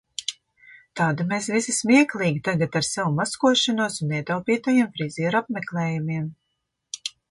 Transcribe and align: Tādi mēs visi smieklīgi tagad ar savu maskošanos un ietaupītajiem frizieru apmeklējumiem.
Tādi 1.01 1.27
mēs 1.33 1.49
visi 1.57 1.75
smieklīgi 1.81 2.43
tagad 2.49 2.79
ar 2.81 2.89
savu 2.89 3.13
maskošanos 3.21 4.01
un 4.07 4.19
ietaupītajiem 4.21 4.93
frizieru 4.99 5.45
apmeklējumiem. 5.45 6.31